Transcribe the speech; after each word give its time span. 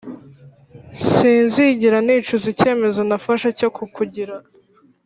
sinzigera 1.11 1.97
nicuza 2.05 2.45
icyemezo 2.53 2.99
nafashe 3.09 3.47
cyo 3.59 3.69
kukugira 3.75 4.35